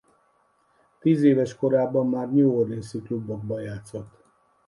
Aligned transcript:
Tíz 0.99 1.23
éves 1.23 1.55
korában 1.55 2.07
már 2.09 2.31
New 2.31 2.57
Orleans-i 2.57 3.01
klubokban 3.01 3.61
játszott. 3.61 4.11